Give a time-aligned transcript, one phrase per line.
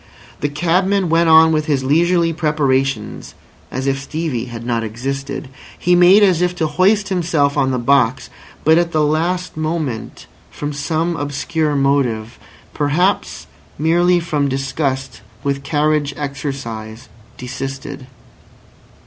[0.39, 3.35] The cabman went on with his leisurely preparations
[3.69, 5.47] as if Stevie had not existed.
[5.77, 8.31] He made as if to hoist himself on the box,
[8.63, 12.39] but at the last moment from some obscure motive,
[12.73, 13.45] perhaps
[13.77, 17.07] merely from disgust with carriage exercise,
[17.37, 18.07] desisted.